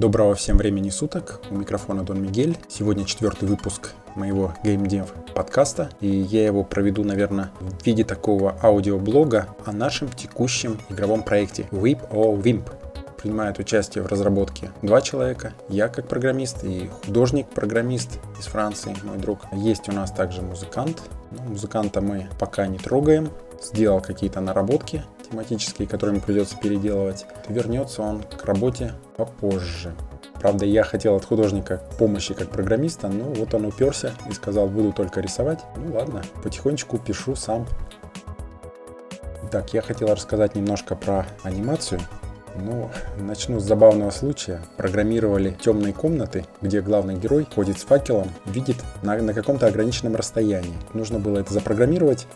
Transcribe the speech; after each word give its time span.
Доброго 0.00 0.34
всем 0.34 0.56
времени 0.56 0.88
суток, 0.88 1.42
у 1.50 1.54
микрофона 1.56 2.02
Дон 2.02 2.22
Мигель. 2.22 2.56
Сегодня 2.70 3.04
четвертый 3.04 3.46
выпуск 3.46 3.90
моего 4.14 4.54
геймдев 4.64 5.12
подкаста, 5.34 5.90
и 6.00 6.06
я 6.06 6.46
его 6.46 6.64
проведу, 6.64 7.04
наверное, 7.04 7.50
в 7.60 7.84
виде 7.84 8.02
такого 8.02 8.56
аудиоблога 8.62 9.48
о 9.66 9.72
нашем 9.72 10.08
текущем 10.08 10.80
игровом 10.88 11.22
проекте 11.22 11.68
Whip 11.70 12.08
or 12.08 12.42
Wimp. 12.42 12.72
Принимают 13.18 13.58
участие 13.58 14.02
в 14.02 14.06
разработке 14.06 14.70
два 14.80 15.02
человека, 15.02 15.52
я 15.68 15.88
как 15.88 16.08
программист 16.08 16.64
и 16.64 16.88
художник-программист 17.04 18.20
из 18.38 18.46
Франции, 18.46 18.96
мой 19.02 19.18
друг. 19.18 19.40
Есть 19.52 19.86
у 19.90 19.92
нас 19.92 20.10
также 20.12 20.40
музыкант, 20.40 21.02
но 21.30 21.42
музыканта 21.42 22.00
мы 22.00 22.30
пока 22.38 22.66
не 22.68 22.78
трогаем, 22.78 23.28
сделал 23.62 24.00
какие-то 24.00 24.40
наработки 24.40 25.04
тематические, 25.30 25.88
которые 25.88 26.16
ему 26.16 26.24
придется 26.24 26.56
переделывать. 26.56 27.26
Вернется 27.48 28.02
он 28.02 28.22
к 28.22 28.44
работе 28.44 28.94
попозже. 29.16 29.94
Правда, 30.40 30.64
я 30.64 30.84
хотел 30.84 31.16
от 31.16 31.24
художника 31.24 31.82
помощи 31.98 32.34
как 32.34 32.48
программиста, 32.48 33.08
но 33.08 33.24
вот 33.24 33.52
он 33.54 33.66
уперся 33.66 34.12
и 34.28 34.32
сказал, 34.32 34.68
буду 34.68 34.92
только 34.92 35.20
рисовать. 35.20 35.60
Ну 35.76 35.94
ладно, 35.94 36.22
потихонечку 36.42 36.98
пишу 36.98 37.36
сам. 37.36 37.66
Так, 39.50 39.74
я 39.74 39.82
хотел 39.82 40.08
рассказать 40.08 40.54
немножко 40.54 40.94
про 40.94 41.26
анимацию. 41.42 42.00
Ну, 42.56 42.90
начну 43.16 43.60
с 43.60 43.64
забавного 43.64 44.10
случая. 44.10 44.60
Программировали 44.76 45.56
темные 45.60 45.92
комнаты, 45.92 46.46
где 46.60 46.80
главный 46.80 47.16
герой 47.16 47.46
ходит 47.52 47.78
с 47.78 47.84
факелом, 47.84 48.28
видит 48.44 48.76
на, 49.02 49.16
на 49.16 49.34
каком-то 49.34 49.66
ограниченном 49.66 50.16
расстоянии. 50.16 50.76
Нужно 50.94 51.18
было 51.18 51.38
это 51.38 51.52
запрограммировать 51.52 52.26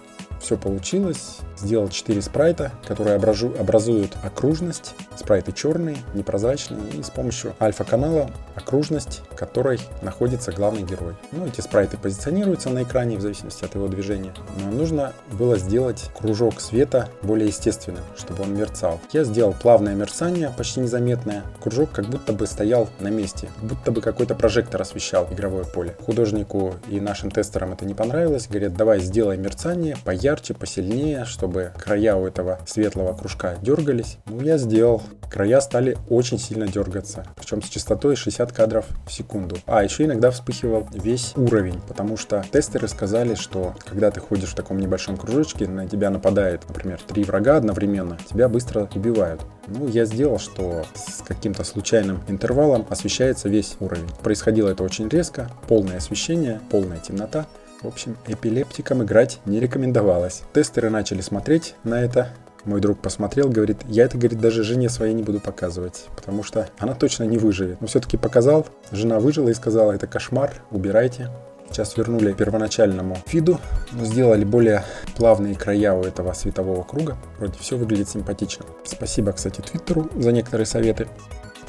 все 0.44 0.56
получилось. 0.56 1.38
Сделал 1.56 1.88
4 1.88 2.20
спрайта, 2.20 2.72
которые 2.86 3.16
образуют 3.16 4.16
окружность. 4.22 4.94
Спрайты 5.16 5.52
черные, 5.52 5.96
непрозрачные. 6.14 6.90
И 6.98 7.02
с 7.02 7.10
помощью 7.10 7.54
альфа-канала 7.60 8.30
окружность, 8.54 9.22
в 9.30 9.36
которой 9.36 9.80
находится 10.02 10.52
главный 10.52 10.82
герой. 10.82 11.14
Ну, 11.32 11.46
эти 11.46 11.60
спрайты 11.60 11.96
позиционируются 11.96 12.68
на 12.70 12.82
экране 12.82 13.16
в 13.16 13.20
зависимости 13.20 13.64
от 13.64 13.74
его 13.74 13.88
движения. 13.88 14.34
Но 14.62 14.70
нужно 14.70 15.12
было 15.32 15.56
сделать 15.56 16.10
кружок 16.18 16.60
света 16.60 17.08
более 17.22 17.48
естественным, 17.48 18.04
чтобы 18.16 18.42
он 18.42 18.54
мерцал. 18.54 19.00
Я 19.12 19.24
сделал 19.24 19.54
плавное 19.54 19.94
мерцание, 19.94 20.52
почти 20.56 20.80
незаметное. 20.80 21.44
Кружок 21.60 21.90
как 21.92 22.06
будто 22.06 22.32
бы 22.32 22.46
стоял 22.46 22.88
на 23.00 23.08
месте, 23.08 23.48
будто 23.62 23.90
бы 23.92 24.02
какой-то 24.02 24.34
прожектор 24.34 24.82
освещал 24.82 25.26
игровое 25.30 25.64
поле. 25.64 25.96
Художнику 26.04 26.74
и 26.88 27.00
нашим 27.00 27.30
тестерам 27.30 27.72
это 27.72 27.86
не 27.86 27.94
понравилось. 27.94 28.46
Говорят, 28.48 28.76
давай 28.76 29.00
сделай 29.00 29.38
мерцание 29.38 29.96
поярче 30.04 30.33
поярче, 30.34 30.54
посильнее, 30.54 31.24
чтобы 31.24 31.72
края 31.78 32.16
у 32.16 32.26
этого 32.26 32.58
светлого 32.66 33.16
кружка 33.16 33.54
дергались. 33.62 34.18
Ну, 34.26 34.40
я 34.40 34.58
сделал. 34.58 35.02
Края 35.30 35.60
стали 35.60 35.96
очень 36.08 36.38
сильно 36.38 36.66
дергаться. 36.66 37.24
Причем 37.36 37.62
с 37.62 37.68
частотой 37.68 38.16
60 38.16 38.52
кадров 38.52 38.86
в 39.06 39.12
секунду. 39.12 39.56
А 39.66 39.84
еще 39.84 40.04
иногда 40.04 40.30
вспыхивал 40.30 40.88
весь 40.92 41.34
уровень, 41.36 41.80
потому 41.86 42.16
что 42.16 42.44
тестеры 42.50 42.88
сказали, 42.88 43.34
что 43.34 43.74
когда 43.84 44.10
ты 44.10 44.20
ходишь 44.20 44.50
в 44.50 44.54
таком 44.54 44.78
небольшом 44.78 45.16
кружочке, 45.16 45.68
на 45.68 45.88
тебя 45.88 46.10
нападает, 46.10 46.62
например, 46.68 47.00
три 47.06 47.22
врага 47.24 47.56
одновременно, 47.56 48.18
тебя 48.28 48.48
быстро 48.48 48.88
убивают. 48.94 49.40
Ну, 49.68 49.88
я 49.88 50.04
сделал, 50.04 50.38
что 50.38 50.84
с 50.94 51.22
каким-то 51.22 51.64
случайным 51.64 52.22
интервалом 52.28 52.86
освещается 52.90 53.48
весь 53.48 53.76
уровень. 53.80 54.08
Происходило 54.22 54.68
это 54.68 54.82
очень 54.82 55.08
резко, 55.08 55.50
полное 55.68 55.98
освещение, 55.98 56.60
полная 56.70 56.98
темнота. 56.98 57.46
В 57.84 57.88
общем, 57.88 58.16
эпилептикам 58.26 59.02
играть 59.02 59.40
не 59.44 59.60
рекомендовалось. 59.60 60.40
Тестеры 60.54 60.88
начали 60.88 61.20
смотреть 61.20 61.74
на 61.84 62.02
это. 62.02 62.30
Мой 62.64 62.80
друг 62.80 62.98
посмотрел, 62.98 63.50
говорит, 63.50 63.76
я 63.86 64.04
это, 64.04 64.16
говорит, 64.16 64.40
даже 64.40 64.62
жене 64.62 64.88
своей 64.88 65.12
не 65.12 65.22
буду 65.22 65.38
показывать, 65.38 66.06
потому 66.16 66.42
что 66.42 66.66
она 66.78 66.94
точно 66.94 67.24
не 67.24 67.36
выживет. 67.36 67.82
Но 67.82 67.86
все-таки 67.86 68.16
показал, 68.16 68.66
жена 68.90 69.20
выжила 69.20 69.50
и 69.50 69.54
сказала, 69.54 69.92
это 69.92 70.06
кошмар, 70.06 70.62
убирайте. 70.70 71.28
Сейчас 71.68 71.94
вернули 71.98 72.32
первоначальному 72.32 73.18
фиду, 73.26 73.60
сделали 74.00 74.44
более 74.44 74.82
плавные 75.14 75.54
края 75.54 75.92
у 75.92 76.04
этого 76.04 76.32
светового 76.32 76.84
круга. 76.84 77.18
Вроде 77.36 77.58
все 77.58 77.76
выглядит 77.76 78.08
симпатично. 78.08 78.64
Спасибо, 78.84 79.32
кстати, 79.32 79.60
Твиттеру 79.60 80.08
за 80.16 80.32
некоторые 80.32 80.64
советы. 80.64 81.06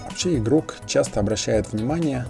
Вообще 0.06 0.38
игрок 0.38 0.76
часто 0.86 1.20
обращает 1.20 1.74
внимание 1.74 2.26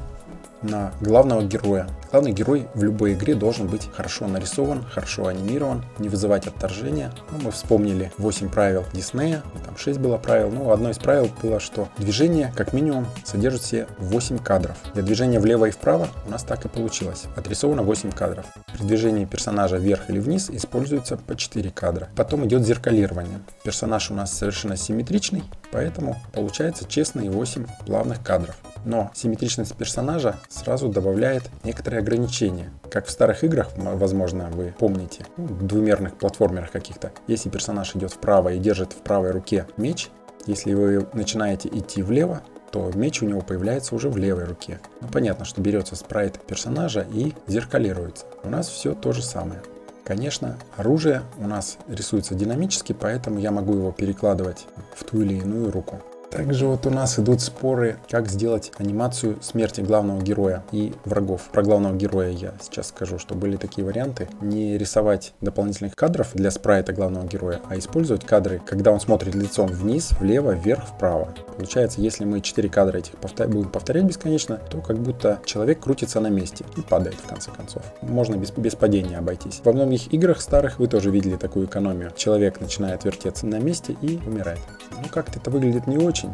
на 0.62 0.94
главного 1.02 1.44
героя. 1.44 1.88
Главный 2.12 2.32
герой 2.32 2.68
в 2.74 2.84
любой 2.84 3.14
игре 3.14 3.36
должен 3.36 3.68
быть 3.68 3.90
хорошо 3.94 4.28
нарисован, 4.28 4.84
хорошо 4.84 5.28
анимирован, 5.28 5.84
не 6.00 6.10
вызывать 6.10 6.48
отторжения. 6.48 7.12
Ну, 7.32 7.40
мы 7.46 7.52
вспомнили 7.52 8.12
8 8.18 8.50
правил 8.50 8.86
Диснея, 8.94 9.44
там 9.66 9.78
6 9.78 10.00
было 10.00 10.18
правил. 10.18 10.50
Ну, 10.50 10.72
одно 10.72 10.90
из 10.92 10.98
правил 10.98 11.30
было, 11.42 11.60
что 11.60 11.90
движение 11.98 12.54
как 12.56 12.74
минимум 12.74 13.08
содержит 13.26 13.62
все 13.62 13.88
8 14.00 14.38
кадров. 14.40 14.78
Для 14.94 15.04
движения 15.04 15.40
влево 15.40 15.66
и 15.66 15.72
вправо 15.72 16.08
у 16.26 16.32
нас 16.32 16.44
так 16.44 16.66
и 16.66 16.70
получилось. 16.70 17.26
Отрисовано 17.36 17.84
8 17.84 18.12
кадров. 18.12 18.46
При 18.74 18.84
движении 18.84 19.26
персонажа 19.26 19.78
вверх 19.78 20.10
или 20.10 20.20
вниз 20.20 20.50
используется 20.50 21.18
по 21.18 21.36
4 21.36 21.70
кадра. 21.72 22.10
Потом 22.16 22.46
идет 22.46 22.64
зеркалирование. 22.64 23.40
Персонаж 23.64 24.12
у 24.12 24.14
нас 24.14 24.32
совершенно 24.32 24.78
симметричный, 24.78 25.44
поэтому 25.72 26.18
получается 26.34 26.86
честные 26.88 27.30
8 27.30 27.66
плавных 27.86 28.24
кадров. 28.24 28.56
Но 28.86 29.12
симметричность 29.14 29.76
персонажа 29.76 30.38
сразу 30.48 30.88
добавляет 30.88 31.44
некоторые 31.64 32.00
ограничения. 32.00 32.72
Как 32.90 33.08
в 33.08 33.12
старых 33.12 33.44
играх, 33.44 33.70
возможно, 33.76 34.50
вы 34.52 34.74
помните, 34.78 35.26
ну, 35.38 35.48
двумерных 35.48 36.16
платформерах 36.16 36.72
каких-то. 36.72 37.12
Если 37.28 37.50
персонаж 37.50 37.96
идет 37.96 38.12
вправо 38.12 38.54
и 38.54 38.60
держит 38.60 38.94
в 38.94 38.98
правой 38.98 39.32
руке 39.32 39.66
меч, 39.76 40.10
если 40.46 40.76
вы 40.76 41.08
начинаете 41.14 41.68
идти 41.70 42.04
влево, 42.04 42.42
то 42.72 42.92
меч 42.94 43.22
у 43.22 43.26
него 43.26 43.42
появляется 43.42 43.96
уже 43.96 44.10
в 44.10 44.18
левой 44.18 44.44
руке. 44.44 44.80
Ну, 45.02 45.08
понятно, 45.08 45.46
что 45.46 45.62
берется 45.62 45.96
спрайт 45.96 46.40
персонажа 46.46 47.08
и 47.12 47.34
зеркалируется. 47.48 48.26
У 48.44 48.50
нас 48.50 48.68
все 48.68 48.94
то 48.94 49.12
же 49.12 49.24
самое. 49.24 49.62
Конечно, 50.04 50.58
оружие 50.78 51.24
у 51.40 51.48
нас 51.48 51.80
рисуется 51.88 52.36
динамически, 52.36 52.94
поэтому 52.94 53.40
я 53.40 53.50
могу 53.50 53.74
его 53.74 53.92
перекладывать 53.92 54.68
в 54.96 55.04
ту 55.04 55.22
или 55.22 55.34
иную 55.34 55.72
руку. 55.72 56.00
Также 56.36 56.68
вот 56.68 56.86
у 56.86 56.90
нас 56.90 57.18
идут 57.18 57.40
споры, 57.40 57.96
как 58.10 58.28
сделать 58.28 58.74
анимацию 58.78 59.38
смерти 59.42 59.80
главного 59.80 60.22
героя 60.22 60.66
и 60.74 60.92
врагов. 61.06 61.44
Про 61.54 61.64
главного 61.64 61.96
героя 61.96 62.30
я 62.30 62.54
сейчас 62.62 62.90
скажу, 62.90 63.18
что 63.20 63.36
были 63.36 63.56
такие 63.56 63.88
варианты. 63.88 64.28
Не 64.42 64.78
рисовать 64.78 65.34
дополнительных 65.40 65.96
кадров 65.96 66.32
для 66.34 66.52
спрайта 66.52 66.92
главного 66.92 67.26
героя, 67.26 67.62
а 67.70 67.78
использовать 67.78 68.26
кадры, 68.26 68.62
когда 68.66 68.92
он 68.92 69.00
смотрит 69.00 69.34
лицом 69.34 69.68
вниз, 69.68 70.10
влево, 70.20 70.52
вверх, 70.52 70.86
вправо. 70.86 71.34
Получается, 71.56 72.02
если 72.02 72.26
мы 72.26 72.42
4 72.42 72.68
кадра 72.68 72.98
этих 72.98 73.14
повтор... 73.14 73.48
будем 73.48 73.70
повторять 73.70 74.04
бесконечно, 74.04 74.58
то 74.58 74.82
как 74.82 75.00
будто 75.00 75.40
человек 75.46 75.80
крутится 75.80 76.20
на 76.20 76.28
месте 76.28 76.66
и 76.76 76.82
падает 76.82 77.16
в 77.16 77.28
конце 77.28 77.52
концов. 77.52 77.82
Можно 78.02 78.36
без, 78.36 78.52
без 78.52 78.76
падения 78.76 79.20
обойтись. 79.20 79.62
Во 79.64 79.72
многих 79.72 80.14
играх 80.14 80.42
старых 80.42 80.80
вы 80.80 80.88
тоже 80.88 81.12
видели 81.12 81.38
такую 81.38 81.68
экономию. 81.68 82.12
Человек 82.18 82.60
начинает 82.60 83.06
вертеться 83.06 83.48
на 83.48 83.60
месте 83.60 83.96
и 84.02 84.20
умирает. 84.28 84.60
Ну 84.92 85.08
как-то 85.10 85.40
это 85.40 85.50
выглядит 85.50 85.88
не 85.88 85.98
очень 85.98 86.25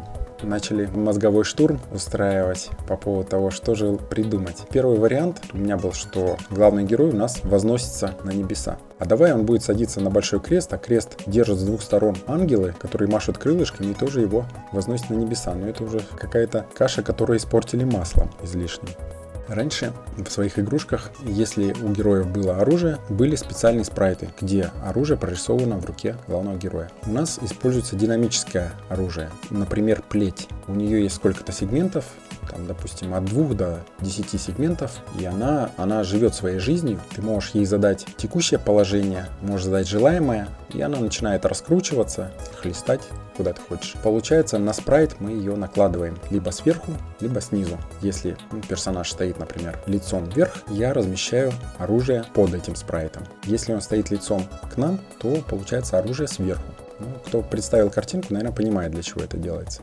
начали 0.42 0.86
мозговой 0.86 1.44
штурм 1.44 1.80
устраивать 1.92 2.70
по 2.88 2.96
поводу 2.96 3.28
того, 3.28 3.50
что 3.50 3.74
же 3.74 3.92
придумать. 3.96 4.64
Первый 4.72 4.98
вариант 4.98 5.40
у 5.52 5.58
меня 5.58 5.76
был, 5.76 5.92
что 5.92 6.36
главный 6.50 6.84
герой 6.84 7.10
у 7.10 7.16
нас 7.16 7.40
возносится 7.44 8.14
на 8.24 8.30
небеса. 8.30 8.78
А 8.98 9.04
давай 9.04 9.32
он 9.32 9.44
будет 9.44 9.62
садиться 9.62 10.00
на 10.00 10.10
большой 10.10 10.40
крест, 10.40 10.72
а 10.72 10.78
крест 10.78 11.18
держит 11.26 11.58
с 11.58 11.64
двух 11.64 11.82
сторон 11.82 12.16
ангелы, 12.26 12.74
которые 12.78 13.08
машут 13.08 13.38
крылышками 13.38 13.92
и 13.92 13.94
тоже 13.94 14.20
его 14.20 14.44
возносят 14.72 15.10
на 15.10 15.14
небеса. 15.14 15.54
Но 15.54 15.68
это 15.68 15.84
уже 15.84 16.00
какая-то 16.16 16.66
каша, 16.74 17.02
которую 17.02 17.38
испортили 17.38 17.84
маслом 17.84 18.30
излишним. 18.42 18.90
Раньше 19.52 19.92
в 20.16 20.30
своих 20.30 20.58
игрушках, 20.58 21.10
если 21.26 21.74
у 21.82 21.90
героев 21.90 22.26
было 22.26 22.56
оружие, 22.56 22.96
были 23.10 23.36
специальные 23.36 23.84
спрайты, 23.84 24.30
где 24.40 24.70
оружие 24.82 25.18
прорисовано 25.18 25.78
в 25.78 25.84
руке 25.84 26.16
главного 26.26 26.56
героя. 26.56 26.90
У 27.04 27.10
нас 27.10 27.38
используется 27.42 27.94
динамическое 27.94 28.72
оружие, 28.88 29.28
например, 29.50 30.02
плеть. 30.08 30.48
У 30.68 30.72
нее 30.72 31.02
есть 31.02 31.16
сколько-то 31.16 31.52
сегментов, 31.52 32.06
там, 32.52 32.66
допустим, 32.66 33.14
от 33.14 33.24
2 33.24 33.54
до 33.54 33.80
10 34.00 34.40
сегментов, 34.40 35.00
и 35.18 35.24
она, 35.24 35.70
она 35.76 36.04
живет 36.04 36.34
своей 36.34 36.58
жизнью. 36.58 37.00
Ты 37.14 37.22
можешь 37.22 37.50
ей 37.50 37.64
задать 37.64 38.06
текущее 38.16 38.60
положение, 38.60 39.28
можешь 39.40 39.66
задать 39.66 39.88
желаемое, 39.88 40.48
и 40.72 40.80
она 40.80 40.98
начинает 40.98 41.44
раскручиваться, 41.44 42.30
хлестать 42.60 43.02
куда 43.36 43.52
ты 43.52 43.60
хочешь. 43.62 43.94
Получается, 44.02 44.58
на 44.58 44.72
спрайт 44.72 45.20
мы 45.20 45.30
ее 45.30 45.56
накладываем 45.56 46.18
либо 46.30 46.50
сверху, 46.50 46.92
либо 47.20 47.40
снизу. 47.40 47.78
Если 48.02 48.36
ну, 48.50 48.60
персонаж 48.60 49.10
стоит, 49.10 49.38
например, 49.38 49.78
лицом 49.86 50.28
вверх, 50.28 50.58
я 50.68 50.92
размещаю 50.92 51.52
оружие 51.78 52.24
под 52.34 52.54
этим 52.54 52.76
спрайтом. 52.76 53.24
Если 53.44 53.72
он 53.72 53.80
стоит 53.80 54.10
лицом 54.10 54.46
к 54.72 54.76
нам, 54.76 54.98
то 55.18 55.36
получается 55.48 55.98
оружие 55.98 56.28
сверху. 56.28 56.62
Ну, 57.00 57.06
кто 57.26 57.42
представил 57.42 57.90
картинку, 57.90 58.32
наверное, 58.32 58.54
понимает, 58.54 58.92
для 58.92 59.02
чего 59.02 59.22
это 59.22 59.36
делается. 59.36 59.82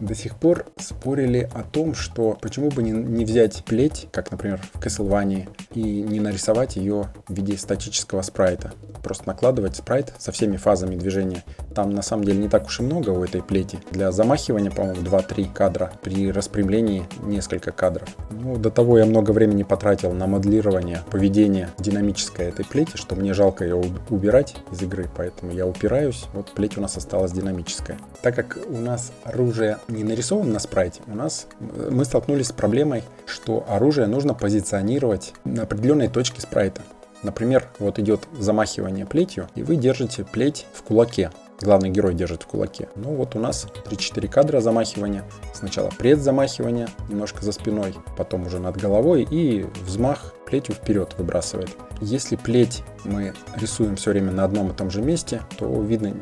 До 0.00 0.14
сих 0.14 0.36
пор 0.36 0.66
спорили 0.78 1.48
о 1.54 1.62
том, 1.62 1.94
что 1.94 2.36
почему 2.40 2.70
бы 2.70 2.82
не, 2.82 2.90
не 2.90 3.24
взять 3.24 3.64
плеть, 3.64 4.08
как, 4.10 4.30
например, 4.30 4.60
в 4.72 4.80
Castlevania, 4.80 5.48
и 5.74 5.82
не 5.82 6.20
нарисовать 6.20 6.76
ее 6.76 7.08
в 7.28 7.34
виде 7.34 7.56
статического 7.56 8.22
спрайта. 8.22 8.72
Просто 9.02 9.26
накладывать 9.26 9.76
спрайт 9.76 10.12
со 10.18 10.32
всеми 10.32 10.56
фазами 10.56 10.96
движения. 10.96 11.44
Там 11.74 11.90
на 11.90 12.02
самом 12.02 12.24
деле 12.24 12.38
не 12.38 12.48
так 12.48 12.66
уж 12.66 12.80
и 12.80 12.82
много 12.82 13.10
у 13.10 13.22
этой 13.22 13.42
плети. 13.42 13.78
Для 13.90 14.12
замахивания, 14.12 14.70
по-моему, 14.70 15.02
2-3 15.02 15.52
кадра. 15.52 15.92
При 16.02 16.30
распрямлении 16.32 17.04
несколько 17.22 17.72
кадров. 17.72 18.08
Ну, 18.30 18.56
до 18.56 18.70
того 18.70 18.98
я 18.98 19.06
много 19.06 19.30
времени 19.30 19.62
потратил 19.62 20.12
на 20.12 20.26
моделирование 20.26 21.00
поведения 21.10 21.70
динамической 21.78 22.48
этой 22.48 22.64
плети, 22.64 22.96
что 22.96 23.16
мне 23.16 23.34
жалко 23.34 23.64
ее 23.64 23.82
убирать 24.08 24.56
из 24.72 24.82
игры, 24.82 25.08
поэтому 25.16 25.52
я 25.52 25.66
упираюсь. 25.66 26.26
Вот 26.32 26.52
плеть 26.52 26.76
у 26.76 26.80
нас 26.80 26.96
осталась 26.96 27.32
динамическая. 27.32 27.98
Так 28.22 28.34
как 28.34 28.58
у 28.68 28.76
нас 28.76 29.12
оружие 29.24 29.78
не 29.90 30.04
нарисовано 30.04 30.54
на 30.54 30.58
спрайте, 30.58 31.00
у 31.06 31.14
нас 31.14 31.46
э, 31.60 31.88
мы 31.90 32.04
столкнулись 32.04 32.48
с 32.48 32.52
проблемой, 32.52 33.02
что 33.26 33.64
оружие 33.68 34.06
нужно 34.06 34.34
позиционировать 34.34 35.34
на 35.44 35.62
определенной 35.62 36.08
точке 36.08 36.40
спрайта. 36.40 36.82
Например, 37.22 37.68
вот 37.78 37.98
идет 37.98 38.20
замахивание 38.38 39.04
плетью, 39.04 39.48
и 39.54 39.62
вы 39.62 39.76
держите 39.76 40.24
плеть 40.24 40.66
в 40.72 40.82
кулаке. 40.82 41.30
Главный 41.60 41.90
герой 41.90 42.14
держит 42.14 42.44
в 42.44 42.46
кулаке. 42.46 42.88
Ну 42.96 43.14
вот 43.14 43.36
у 43.36 43.38
нас 43.38 43.66
3-4 43.84 44.28
кадра 44.28 44.60
замахивания. 44.60 45.24
Сначала 45.52 45.90
предзамахивание, 45.90 46.88
немножко 47.10 47.44
за 47.44 47.52
спиной, 47.52 47.94
потом 48.16 48.46
уже 48.46 48.58
над 48.58 48.78
головой 48.78 49.28
и 49.30 49.66
взмах 49.82 50.34
плетью 50.46 50.74
вперед 50.74 51.14
выбрасывает. 51.18 51.68
Если 52.00 52.36
плеть 52.36 52.82
мы 53.04 53.34
рисуем 53.56 53.96
все 53.96 54.12
время 54.12 54.32
на 54.32 54.44
одном 54.44 54.70
и 54.70 54.74
том 54.74 54.90
же 54.90 55.02
месте, 55.02 55.42
то 55.58 55.66
видно 55.82 56.14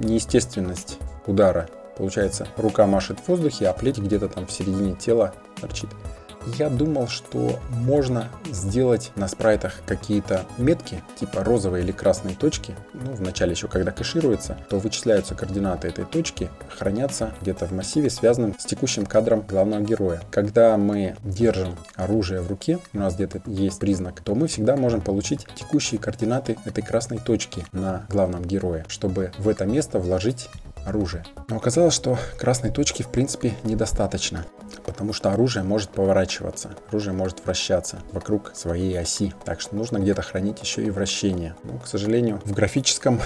неестественность 0.00 0.98
удара. 1.26 1.68
Получается, 1.96 2.48
рука 2.56 2.86
машет 2.86 3.20
в 3.20 3.28
воздухе, 3.28 3.68
а 3.68 3.72
плеть 3.72 3.98
где-то 3.98 4.28
там 4.28 4.46
в 4.46 4.52
середине 4.52 4.94
тела 4.94 5.34
торчит 5.60 5.90
я 6.58 6.68
думал, 6.68 7.08
что 7.08 7.58
можно 7.70 8.28
сделать 8.50 9.12
на 9.16 9.28
спрайтах 9.28 9.80
какие-то 9.86 10.44
метки, 10.58 11.02
типа 11.18 11.42
розовой 11.44 11.80
или 11.80 11.92
красной 11.92 12.34
точки. 12.34 12.74
Ну, 12.92 13.12
вначале 13.14 13.52
еще 13.52 13.68
когда 13.68 13.92
кэшируется, 13.92 14.56
то 14.68 14.78
вычисляются 14.78 15.34
координаты 15.34 15.88
этой 15.88 16.04
точки, 16.04 16.50
хранятся 16.68 17.32
где-то 17.40 17.66
в 17.66 17.72
массиве, 17.72 18.10
связанном 18.10 18.54
с 18.58 18.64
текущим 18.64 19.06
кадром 19.06 19.42
главного 19.46 19.82
героя. 19.82 20.22
Когда 20.30 20.76
мы 20.76 21.16
держим 21.22 21.76
оружие 21.96 22.40
в 22.40 22.48
руке, 22.48 22.78
у 22.92 22.98
нас 22.98 23.14
где-то 23.14 23.40
есть 23.46 23.80
признак, 23.80 24.20
то 24.20 24.34
мы 24.34 24.46
всегда 24.46 24.76
можем 24.76 25.00
получить 25.00 25.46
текущие 25.54 26.00
координаты 26.00 26.56
этой 26.64 26.82
красной 26.82 27.18
точки 27.18 27.64
на 27.72 28.06
главном 28.08 28.44
герое, 28.44 28.84
чтобы 28.88 29.32
в 29.38 29.48
это 29.48 29.64
место 29.64 29.98
вложить 29.98 30.48
оружие. 30.84 31.24
Но 31.48 31.56
оказалось, 31.56 31.94
что 31.94 32.18
красной 32.38 32.70
точки 32.70 33.02
в 33.02 33.08
принципе 33.08 33.54
недостаточно, 33.64 34.46
потому 34.86 35.12
что 35.12 35.32
оружие 35.32 35.64
может 35.64 35.90
поворачиваться, 35.90 36.70
оружие 36.88 37.14
может 37.14 37.44
вращаться 37.44 38.00
вокруг 38.12 38.52
своей 38.54 38.98
оси, 38.98 39.34
так 39.44 39.60
что 39.60 39.76
нужно 39.76 39.98
где-то 39.98 40.22
хранить 40.22 40.60
еще 40.60 40.84
и 40.84 40.90
вращение. 40.90 41.54
Но, 41.64 41.78
к 41.78 41.86
сожалению, 41.86 42.40
в 42.44 42.52
графическом 42.52 43.20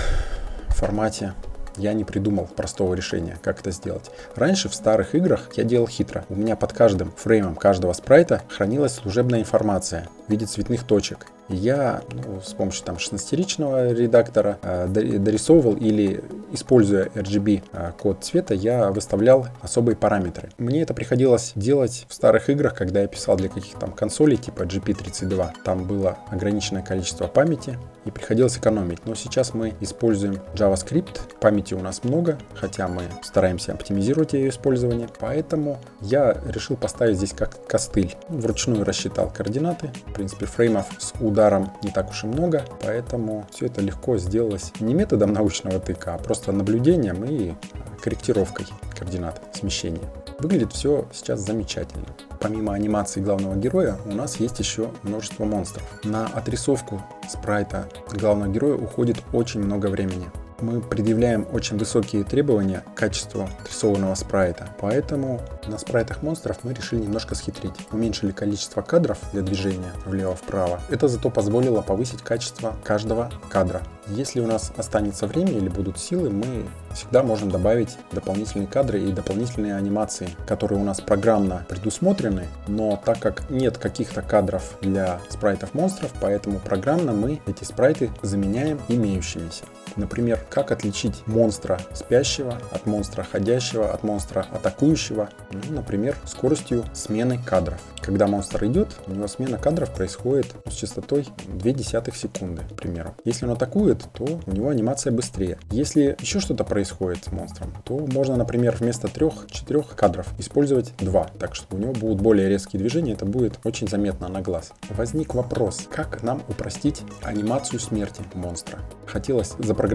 формате 0.68 1.34
я 1.76 1.92
не 1.92 2.04
придумал 2.04 2.46
простого 2.46 2.94
решения, 2.94 3.38
как 3.42 3.60
это 3.60 3.70
сделать. 3.70 4.10
Раньше 4.34 4.68
в 4.68 4.74
старых 4.74 5.14
играх 5.14 5.48
я 5.56 5.64
делал 5.64 5.86
хитро. 5.86 6.24
У 6.28 6.34
меня 6.34 6.56
под 6.56 6.72
каждым 6.72 7.12
фреймом 7.12 7.54
каждого 7.54 7.92
спрайта 7.92 8.42
хранилась 8.48 8.94
служебная 8.94 9.40
информация 9.40 10.08
в 10.26 10.30
виде 10.30 10.46
цветных 10.46 10.84
точек 10.84 11.26
я 11.48 12.02
ну, 12.12 12.40
с 12.40 12.52
помощью 12.52 12.84
там 12.84 12.96
16-ричного 12.96 13.92
редактора 13.94 14.58
э, 14.62 14.86
дорисовывал 14.86 15.74
или 15.76 16.22
используя 16.52 17.06
RGB 17.06 17.62
э, 17.72 17.92
код 17.98 18.18
цвета, 18.22 18.54
я 18.54 18.90
выставлял 18.90 19.48
особые 19.62 19.96
параметры. 19.96 20.50
Мне 20.58 20.82
это 20.82 20.94
приходилось 20.94 21.52
делать 21.54 22.06
в 22.08 22.14
старых 22.14 22.50
играх, 22.50 22.74
когда 22.74 23.00
я 23.00 23.06
писал 23.06 23.36
для 23.36 23.48
каких-то 23.48 23.80
там 23.80 23.92
консолей 23.92 24.36
типа 24.36 24.62
GP32. 24.62 25.50
Там 25.64 25.84
было 25.84 26.18
ограниченное 26.28 26.82
количество 26.82 27.26
памяти 27.26 27.78
и 28.04 28.10
приходилось 28.10 28.58
экономить. 28.58 29.06
Но 29.06 29.14
сейчас 29.14 29.54
мы 29.54 29.74
используем 29.80 30.40
JavaScript, 30.54 31.38
памяти 31.40 31.74
у 31.74 31.80
нас 31.80 32.04
много, 32.04 32.38
хотя 32.54 32.88
мы 32.88 33.02
стараемся 33.22 33.72
оптимизировать 33.72 34.34
ее 34.34 34.50
использование. 34.50 35.08
Поэтому 35.18 35.78
я 36.00 36.36
решил 36.48 36.76
поставить 36.76 37.16
здесь 37.16 37.32
как 37.32 37.66
костыль. 37.66 38.14
Вручную 38.28 38.84
рассчитал 38.84 39.30
координаты. 39.30 39.90
В 40.06 40.12
принципе, 40.12 40.46
фреймов 40.46 40.86
с 40.98 41.12
UD 41.14 41.37
ударом 41.38 41.70
не 41.84 41.92
так 41.92 42.10
уж 42.10 42.24
и 42.24 42.26
много, 42.26 42.64
поэтому 42.82 43.46
все 43.52 43.66
это 43.66 43.80
легко 43.80 44.18
сделалось 44.18 44.72
не 44.80 44.92
методом 44.92 45.32
научного 45.32 45.78
тыка, 45.78 46.14
а 46.14 46.18
просто 46.18 46.50
наблюдением 46.50 47.24
и 47.24 47.54
корректировкой 48.02 48.66
координат 48.98 49.40
смещения. 49.54 50.02
Выглядит 50.40 50.72
все 50.72 51.06
сейчас 51.12 51.40
замечательно. 51.40 52.06
Помимо 52.40 52.74
анимации 52.74 53.20
главного 53.20 53.54
героя, 53.54 53.98
у 54.04 54.12
нас 54.12 54.40
есть 54.40 54.58
еще 54.58 54.90
множество 55.04 55.44
монстров. 55.44 55.84
На 56.02 56.26
отрисовку 56.26 57.00
спрайта 57.28 57.88
главного 58.12 58.52
героя 58.52 58.74
уходит 58.74 59.18
очень 59.32 59.60
много 59.60 59.86
времени 59.86 60.26
мы 60.60 60.80
предъявляем 60.80 61.46
очень 61.52 61.78
высокие 61.78 62.24
требования 62.24 62.84
к 62.94 62.98
качеству 62.98 63.48
отрисованного 63.60 64.14
спрайта. 64.14 64.68
Поэтому 64.80 65.40
на 65.66 65.78
спрайтах 65.78 66.22
монстров 66.22 66.58
мы 66.62 66.74
решили 66.74 67.00
немножко 67.00 67.34
схитрить. 67.34 67.74
Уменьшили 67.92 68.32
количество 68.32 68.82
кадров 68.82 69.18
для 69.32 69.42
движения 69.42 69.92
влево-вправо. 70.04 70.80
Это 70.90 71.08
зато 71.08 71.30
позволило 71.30 71.82
повысить 71.82 72.22
качество 72.22 72.74
каждого 72.84 73.30
кадра. 73.48 73.82
Если 74.08 74.40
у 74.40 74.46
нас 74.46 74.72
останется 74.76 75.26
время 75.26 75.52
или 75.52 75.68
будут 75.68 75.98
силы, 75.98 76.30
мы 76.30 76.66
всегда 76.94 77.22
можем 77.22 77.50
добавить 77.50 77.96
дополнительные 78.10 78.66
кадры 78.66 79.00
и 79.00 79.12
дополнительные 79.12 79.76
анимации, 79.76 80.30
которые 80.46 80.80
у 80.80 80.84
нас 80.84 81.00
программно 81.00 81.66
предусмотрены, 81.68 82.46
но 82.66 83.00
так 83.04 83.18
как 83.18 83.50
нет 83.50 83.76
каких-то 83.78 84.22
кадров 84.22 84.76
для 84.80 85.20
спрайтов 85.28 85.74
монстров, 85.74 86.12
поэтому 86.20 86.58
программно 86.58 87.12
мы 87.12 87.40
эти 87.46 87.64
спрайты 87.64 88.10
заменяем 88.22 88.80
имеющимися. 88.88 89.64
Например, 89.98 90.38
как 90.48 90.70
отличить 90.70 91.26
монстра 91.26 91.80
спящего 91.92 92.60
от 92.70 92.86
монстра 92.86 93.24
ходящего, 93.24 93.92
от 93.92 94.04
монстра 94.04 94.46
атакующего, 94.52 95.28
ну, 95.50 95.74
например, 95.74 96.16
скоростью 96.24 96.84
смены 96.94 97.38
кадров. 97.44 97.80
Когда 98.00 98.28
монстр 98.28 98.64
идет, 98.66 98.96
у 99.06 99.12
него 99.12 99.26
смена 99.26 99.58
кадров 99.58 99.92
происходит 99.92 100.54
с 100.66 100.72
частотой 100.72 101.26
0,2 101.48 102.16
секунды, 102.16 102.62
к 102.62 102.74
примеру. 102.76 103.14
Если 103.24 103.44
он 103.44 103.50
атакует, 103.52 104.06
то 104.14 104.40
у 104.46 104.50
него 104.50 104.68
анимация 104.68 105.12
быстрее. 105.12 105.58
Если 105.72 106.16
еще 106.20 106.38
что-то 106.38 106.62
происходит 106.64 107.24
с 107.24 107.32
монстром, 107.32 107.74
то 107.84 107.98
можно, 107.98 108.36
например, 108.36 108.76
вместо 108.78 109.08
3-4 109.08 109.94
кадров 109.96 110.28
использовать 110.38 110.94
2, 110.98 111.24
так 111.40 111.56
что 111.56 111.76
у 111.76 111.78
него 111.78 111.92
будут 111.92 112.20
более 112.20 112.48
резкие 112.48 112.78
движения, 112.78 113.14
это 113.14 113.26
будет 113.26 113.58
очень 113.64 113.88
заметно 113.88 114.28
на 114.28 114.42
глаз. 114.42 114.72
Возник 114.90 115.34
вопрос, 115.34 115.88
как 115.90 116.22
нам 116.22 116.42
упростить 116.48 117.02
анимацию 117.22 117.80
смерти 117.80 118.22
монстра? 118.34 118.78
Хотелось 119.06 119.54
запрограммировать 119.58 119.87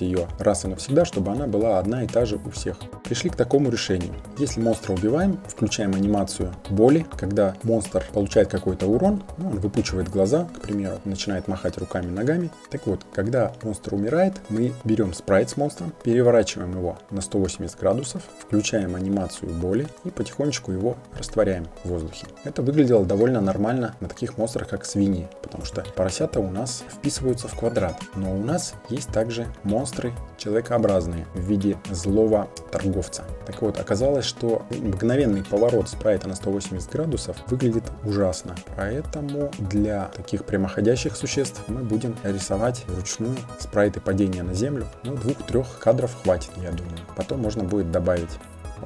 ее 0.00 0.28
раз 0.38 0.64
и 0.64 0.68
навсегда, 0.68 1.04
чтобы 1.04 1.32
она 1.32 1.46
была 1.46 1.78
одна 1.78 2.04
и 2.04 2.06
та 2.06 2.24
же 2.24 2.38
у 2.44 2.50
всех. 2.50 2.76
Пришли 3.04 3.30
к 3.30 3.36
такому 3.36 3.70
решению. 3.70 4.14
Если 4.38 4.60
монстра 4.60 4.92
убиваем, 4.92 5.38
включаем 5.48 5.94
анимацию 5.94 6.52
боли, 6.70 7.06
когда 7.16 7.54
монстр 7.62 8.04
получает 8.12 8.48
какой-то 8.48 8.86
урон, 8.86 9.22
ну, 9.38 9.50
он 9.50 9.58
выпучивает 9.60 10.08
глаза, 10.08 10.48
к 10.56 10.60
примеру, 10.60 10.96
начинает 11.04 11.48
махать 11.48 11.78
руками, 11.78 12.10
ногами. 12.10 12.50
Так 12.70 12.86
вот, 12.86 13.06
когда 13.14 13.52
монстр 13.62 13.94
умирает, 13.94 14.34
мы 14.48 14.72
берем 14.84 15.12
спрайт 15.12 15.50
с 15.50 15.56
монстром, 15.56 15.92
переворачиваем 16.02 16.72
его 16.72 16.98
на 17.10 17.20
180 17.20 17.78
градусов, 17.78 18.22
включаем 18.40 18.94
анимацию 18.94 19.52
боли 19.52 19.86
и 20.04 20.10
потихонечку 20.10 20.72
его 20.72 20.96
растворяем 21.16 21.66
в 21.84 21.88
воздухе. 21.88 22.26
Это 22.44 22.62
выглядело 22.62 23.04
довольно 23.04 23.40
нормально 23.40 23.94
на 24.00 24.08
таких 24.08 24.38
монстрах, 24.38 24.68
как 24.68 24.84
свиньи, 24.84 25.28
потому 25.42 25.64
что 25.64 25.84
поросята 25.94 26.40
у 26.40 26.50
нас 26.50 26.84
вписываются 26.88 27.48
в 27.48 27.54
квадрат. 27.54 28.00
Но 28.14 28.34
у 28.34 28.42
нас 28.42 28.74
есть 28.88 29.08
также 29.08 29.25
монстры 29.64 30.12
человекообразные 30.38 31.26
в 31.34 31.40
виде 31.40 31.76
злого 31.90 32.48
торговца. 32.70 33.24
Так 33.46 33.62
вот, 33.62 33.78
оказалось, 33.80 34.24
что 34.24 34.64
мгновенный 34.70 35.44
поворот 35.44 35.88
спрайта 35.88 36.28
на 36.28 36.34
180 36.34 36.90
градусов 36.90 37.36
выглядит 37.46 37.84
ужасно. 38.04 38.54
Поэтому 38.76 39.50
для 39.58 40.10
таких 40.16 40.44
прямоходящих 40.44 41.16
существ 41.16 41.62
мы 41.68 41.82
будем 41.82 42.16
рисовать 42.22 42.84
вручную 42.88 43.36
спрайты 43.58 44.00
падения 44.00 44.42
на 44.42 44.54
землю. 44.54 44.86
Ну, 45.02 45.16
двух-трех 45.16 45.78
кадров 45.78 46.16
хватит, 46.22 46.50
я 46.62 46.70
думаю. 46.70 46.98
Потом 47.16 47.40
можно 47.40 47.64
будет 47.64 47.90
добавить 47.90 48.30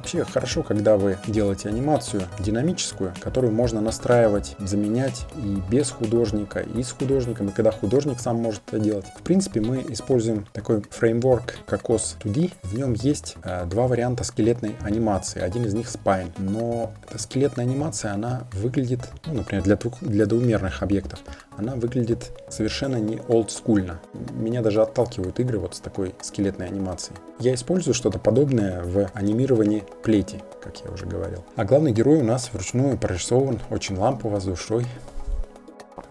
Вообще 0.01 0.25
хорошо, 0.25 0.63
когда 0.63 0.97
вы 0.97 1.19
делаете 1.27 1.69
анимацию 1.69 2.23
динамическую, 2.39 3.13
которую 3.19 3.53
можно 3.53 3.81
настраивать, 3.81 4.55
заменять 4.57 5.27
и 5.35 5.61
без 5.69 5.91
художника, 5.91 6.61
и 6.61 6.81
с 6.81 6.91
художником, 6.91 7.49
и 7.49 7.51
когда 7.51 7.69
художник 7.69 8.19
сам 8.19 8.37
может 8.37 8.63
это 8.69 8.79
делать. 8.79 9.05
В 9.15 9.21
принципе, 9.21 9.61
мы 9.61 9.85
используем 9.89 10.47
такой 10.53 10.81
фреймворк 10.89 11.53
Cocos 11.67 12.17
2D. 12.23 12.51
В 12.63 12.75
нем 12.75 12.93
есть 12.93 13.35
э, 13.43 13.65
два 13.67 13.85
варианта 13.85 14.23
скелетной 14.23 14.75
анимации. 14.81 15.39
Один 15.39 15.65
из 15.65 15.75
них 15.75 15.85
Spine. 15.85 16.31
Но 16.39 16.93
эта 17.07 17.19
скелетная 17.19 17.65
анимация, 17.65 18.13
она 18.13 18.47
выглядит, 18.53 19.01
ну, 19.27 19.35
например, 19.35 19.63
для, 19.63 19.77
для 20.01 20.25
двумерных 20.25 20.81
объектов, 20.81 21.19
она 21.55 21.75
выглядит 21.75 22.31
совершенно 22.49 22.95
не 22.95 23.19
олдскульно. 23.27 24.01
Меня 24.31 24.63
даже 24.63 24.81
отталкивают 24.81 25.39
игры 25.39 25.59
вот 25.59 25.75
с 25.75 25.79
такой 25.79 26.15
скелетной 26.21 26.65
анимацией. 26.65 27.19
Я 27.41 27.55
использую 27.55 27.95
что-то 27.95 28.19
подобное 28.19 28.83
в 28.83 29.09
анимировании 29.15 29.83
плети, 30.03 30.43
как 30.61 30.79
я 30.85 30.91
уже 30.91 31.07
говорил. 31.07 31.43
А 31.55 31.65
главный 31.65 31.91
герой 31.91 32.19
у 32.19 32.23
нас 32.23 32.51
вручную 32.53 32.99
прорисован 32.99 33.59
очень 33.71 33.97
лампово, 33.97 34.39
с 34.39 34.43
душой. 34.43 34.85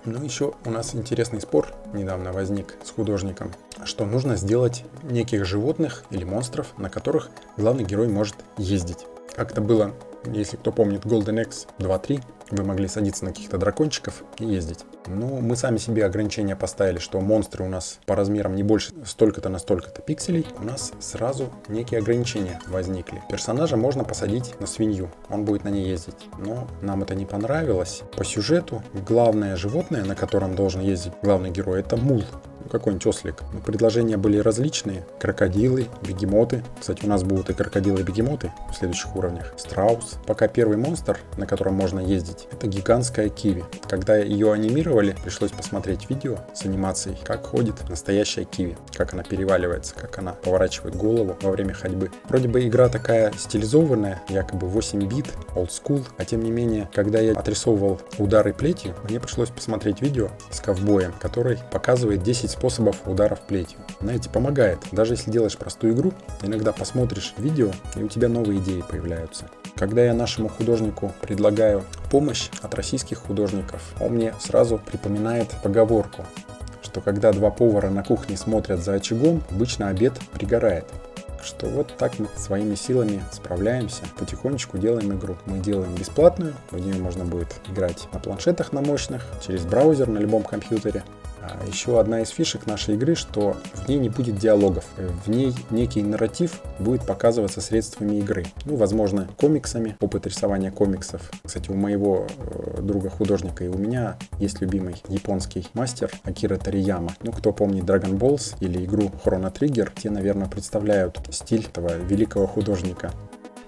Ну, 0.05 0.25
еще 0.25 0.55
у 0.65 0.71
нас 0.71 0.93
интересный 0.93 1.41
спор 1.41 1.73
недавно 1.95 2.33
возник 2.33 2.75
с 2.83 2.91
художником, 2.91 3.53
что 3.85 4.07
нужно 4.07 4.35
сделать 4.35 4.85
неких 5.05 5.45
животных 5.45 6.03
или 6.11 6.25
монстров, 6.25 6.77
на 6.79 6.91
которых 6.91 7.31
главный 7.57 7.85
герой 7.85 8.09
может 8.09 8.35
ездить. 8.59 9.07
Как 9.37 9.53
это 9.53 9.61
было 9.61 9.95
если 10.25 10.57
кто 10.57 10.73
помнит 10.73 11.05
Golden 11.05 11.43
X 11.43 11.67
2.3, 11.79 12.23
вы 12.51 12.65
могли 12.65 12.89
садиться 12.89 13.25
на 13.25 13.33
каких-то 13.33 13.59
дракончиков 13.59 14.25
и 14.39 14.45
ездить. 14.45 14.85
Но 15.07 15.41
мы 15.41 15.57
сами 15.57 15.79
себе 15.79 16.05
ограничения 16.05 16.57
поставили, 16.57 16.99
что 16.99 17.21
монстры 17.21 17.65
у 17.65 17.69
нас 17.69 17.99
по 18.07 18.15
размерам 18.15 18.55
не 18.55 18.63
больше 18.63 18.93
столько-то 19.05 19.49
на 19.49 19.59
столько-то 19.59 20.03
пикселей. 20.03 20.47
У 20.59 20.65
нас 20.65 20.93
сразу 21.01 21.51
некие 21.69 22.01
ограничения 22.01 22.61
возникли. 22.69 23.23
Персонажа 23.31 23.77
можно 23.77 24.05
посадить 24.05 24.59
на 24.61 24.67
свинью, 24.67 25.11
он 25.29 25.45
будет 25.45 25.65
на 25.65 25.69
ней 25.69 25.89
ездить. 25.89 26.29
Но 26.39 26.69
нам 26.83 27.03
это 27.03 27.15
не 27.15 27.27
понравилось. 27.27 28.03
По 28.17 28.25
сюжету 28.25 28.83
главное 29.07 29.57
животное, 29.57 30.05
на 30.05 30.15
котором 30.15 30.55
должен 30.55 30.81
ездить 30.81 31.13
главный 31.23 31.51
герой, 31.51 31.81
это 31.81 31.97
мул 31.97 32.25
какой-нибудь 32.71 33.07
ослик. 33.07 33.37
Предложения 33.65 34.17
были 34.17 34.39
различные. 34.39 35.05
Крокодилы, 35.19 35.87
бегемоты. 36.07 36.63
Кстати, 36.81 37.05
у 37.05 37.09
нас 37.09 37.23
будут 37.23 37.51
и 37.51 37.55
крокодилы, 37.55 38.01
и 38.01 38.03
бегемоты 38.03 38.53
в 38.71 38.75
следующих 38.75 39.15
уровнях. 39.17 39.53
Страус. 39.57 40.19
Пока 40.27 40.49
первый 40.49 40.77
монстр, 40.77 41.19
на 41.37 41.47
котором 41.47 41.75
можно 41.75 42.01
ездить, 42.01 42.49
это 42.51 42.67
гигантская 42.67 43.29
киви. 43.29 43.65
Когда 43.89 44.17
ее 44.17 44.53
анимировали, 44.53 45.17
пришлось 45.23 45.51
посмотреть 45.51 46.09
видео 46.11 46.39
с 46.55 46.65
анимацией, 46.65 47.19
как 47.25 47.47
ходит 47.47 47.89
настоящая 47.89 48.45
киви. 48.45 48.77
Как 48.95 49.13
она 49.15 49.23
переваливается, 49.23 49.95
как 49.95 50.19
она 50.19 50.33
поворачивает 50.33 50.97
голову 50.97 51.37
во 51.43 51.51
время 51.51 51.75
ходьбы. 51.75 52.11
Вроде 52.29 52.49
бы 52.49 52.67
игра 52.67 52.89
такая 52.89 53.33
стилизованная, 53.37 54.23
якобы 54.29 54.67
8 54.69 55.07
бит, 55.09 55.27
old 55.55 55.71
school. 55.71 56.05
А 56.17 56.25
тем 56.25 56.43
не 56.43 56.51
менее, 56.51 56.89
когда 56.95 57.21
я 57.21 57.33
отрисовывал 57.33 58.01
удары 58.19 58.53
плетью, 58.53 58.95
мне 59.09 59.21
пришлось 59.21 59.51
посмотреть 59.51 60.01
видео 60.01 60.29
с 60.51 60.61
ковбоем, 60.61 61.13
который 61.19 61.59
показывает 61.71 62.23
10 62.23 62.50
способов 62.51 62.97
ударов 63.07 63.41
плетью. 63.41 63.79
Знаете, 64.01 64.31
помогает. 64.31 64.79
Даже 64.93 65.15
если 65.15 65.31
делаешь 65.31 65.57
простую 65.57 65.95
игру, 65.95 66.13
иногда 66.43 66.73
посмотришь 66.73 67.35
видео, 67.39 67.71
и 67.97 68.03
у 68.03 68.09
тебя 68.09 68.29
новые 68.29 68.61
идеи 68.61 68.83
появляются. 68.89 69.49
Когда 69.77 70.05
я 70.05 70.15
нашему 70.15 70.49
художнику 70.49 71.13
предлагаю 71.21 71.85
помощь 72.11 72.51
от 72.63 72.75
российских 72.75 73.19
художников, 73.19 73.95
он 74.01 74.13
мне 74.13 74.35
сразу 74.41 74.79
припоминает 74.79 75.49
поговорку, 75.63 76.27
что 76.83 77.01
когда 77.01 77.33
два 77.33 77.51
повара 77.51 77.89
на 77.91 78.03
кухне 78.03 78.37
смотрят 78.37 78.83
за 78.83 78.95
очагом, 78.95 79.43
обычно 79.51 79.89
обед 79.89 80.15
пригорает 80.33 80.87
что 81.43 81.67
вот 81.67 81.95
так 81.97 82.19
мы 82.19 82.29
своими 82.37 82.75
силами 82.75 83.23
справляемся, 83.33 84.03
потихонечку 84.19 84.79
делаем 84.79 85.13
игру. 85.15 85.37
Мы 85.47 85.59
делаем 85.59 85.95
бесплатную, 85.95 86.55
в 86.71 86.79
нее 86.79 86.95
можно 86.95 87.25
будет 87.25 87.49
играть 87.69 88.09
на 88.13 88.21
планшетах 88.21 88.73
на 88.73 88.81
мощных, 88.81 89.27
через 89.47 89.65
браузер 89.65 90.09
на 90.09 90.19
любом 90.19 90.43
компьютере. 90.43 91.05
А 91.43 91.59
еще 91.67 91.99
одна 91.99 92.21
из 92.21 92.29
фишек 92.29 92.67
нашей 92.67 92.95
игры, 92.95 93.15
что 93.15 93.57
в 93.75 93.89
ней 93.89 93.99
не 93.99 94.09
будет 94.09 94.37
диалогов. 94.37 94.85
В 95.25 95.31
ней 95.31 95.55
некий 95.71 96.03
нарратив 96.03 96.61
будет 96.79 97.07
показываться 97.07 97.61
средствами 97.61 98.17
игры. 98.17 98.45
Ну, 98.67 98.77
возможно, 98.77 99.29
комиксами, 99.39 99.97
опыт 100.01 100.27
рисования 100.27 100.71
комиксов. 100.71 101.31
Кстати, 101.45 101.71
у 101.71 101.75
моего 101.75 102.27
э, 102.37 102.83
друга 102.83 103.09
художника 103.09 103.65
и 103.65 103.69
у 103.69 103.79
меня 103.79 104.17
есть 104.39 104.61
любимый 104.61 105.03
японский 105.09 105.67
мастер 105.73 106.11
Акира 106.25 106.57
Тарияма. 106.57 107.15
Ну, 107.23 107.33
кто 107.33 107.53
помнит 107.53 107.85
Dragon 107.85 108.19
Balls 108.19 108.57
или 108.61 108.85
игру 108.85 109.11
Chrono 109.25 109.53
Trigger, 109.53 109.91
те, 109.97 110.11
наверное, 110.11 110.49
представляют 110.49 111.19
стиль 111.31 111.67
этого 111.67 111.97
великого 111.97 112.47
художника 112.47 113.13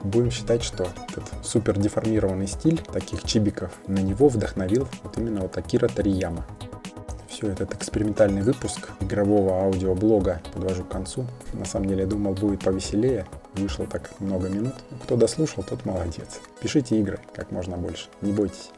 будем 0.02 0.30
считать, 0.30 0.62
что 0.62 0.88
этот 1.08 1.24
супер 1.44 1.78
деформированный 1.78 2.46
стиль 2.46 2.78
таких 2.78 3.22
чибиков 3.24 3.72
на 3.86 4.00
него 4.00 4.28
вдохновил 4.28 4.88
вот 5.02 5.16
именно 5.18 5.42
вот 5.42 5.56
Акира 5.56 5.88
Тарияма 5.88 6.44
все, 7.42 7.50
этот 7.50 7.74
экспериментальный 7.74 8.42
выпуск 8.42 8.90
игрового 9.00 9.62
аудиоблога 9.62 10.40
подвожу 10.54 10.84
к 10.84 10.88
концу. 10.88 11.26
На 11.52 11.64
самом 11.64 11.88
деле, 11.88 12.02
я 12.02 12.06
думал, 12.06 12.34
будет 12.34 12.60
повеселее. 12.60 13.26
Вышло 13.54 13.86
так 13.86 14.12
много 14.20 14.48
минут. 14.48 14.74
Кто 15.02 15.16
дослушал, 15.16 15.64
тот 15.64 15.84
молодец. 15.84 16.40
Пишите 16.60 16.98
игры 17.00 17.18
как 17.34 17.50
можно 17.50 17.76
больше. 17.76 18.08
Не 18.20 18.32
бойтесь. 18.32 18.70